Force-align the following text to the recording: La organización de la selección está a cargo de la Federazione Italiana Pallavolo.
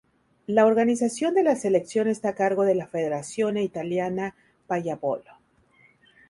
La 0.47 0.65
organización 0.65 1.35
de 1.35 1.43
la 1.43 1.55
selección 1.55 2.07
está 2.07 2.29
a 2.29 2.33
cargo 2.33 2.63
de 2.65 2.73
la 2.73 2.87
Federazione 2.87 3.61
Italiana 3.61 4.33
Pallavolo. 4.65 5.33